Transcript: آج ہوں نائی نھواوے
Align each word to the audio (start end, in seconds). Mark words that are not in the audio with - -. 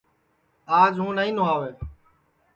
آج 0.79 0.93
ہوں 0.99 1.11
نائی 1.17 1.31
نھواوے 1.37 1.71